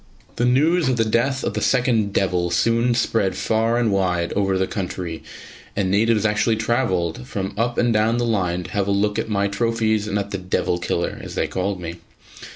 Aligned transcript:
The 0.37 0.45
news 0.45 0.89
of 0.89 0.97
the 0.97 1.05
death 1.05 1.43
of 1.43 1.53
the 1.53 1.61
second 1.61 2.11
"devil" 2.11 2.49
soon 2.49 2.95
spread 2.95 3.35
far 3.35 3.77
and 3.77 3.91
wide 3.91 4.33
over 4.33 4.57
the 4.57 4.65
country, 4.65 5.21
and 5.75 5.91
natives 5.91 6.25
actually 6.25 6.55
travelled 6.55 7.27
from 7.27 7.53
up 7.55 7.77
and 7.77 7.93
down 7.93 8.17
the 8.17 8.25
line 8.25 8.63
to 8.63 8.71
have 8.71 8.87
a 8.87 8.91
look 8.91 9.19
at 9.19 9.29
my 9.29 9.47
trophies 9.47 10.07
and 10.07 10.17
at 10.17 10.31
the 10.31 10.39
"devil 10.39 10.79
killer", 10.79 11.19
as 11.21 11.35
they 11.35 11.45
called 11.45 11.79
me. 11.79 11.97